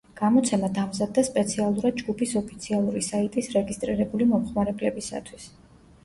[0.19, 5.47] გამოცემა დამზადდა სპეციალურად ჯგუფის ოფიციალური საიტის რეგისტრირებული მომხმარებლებისათვის.